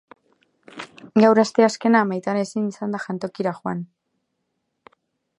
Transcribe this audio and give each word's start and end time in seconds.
Gaur, 1.23 1.41
asteazkena, 1.41 2.01
Maitane 2.11 2.41
ezin 2.45 2.65
izan 2.73 2.95
da 2.97 3.01
jantokira 3.03 3.53
joan. 3.59 3.85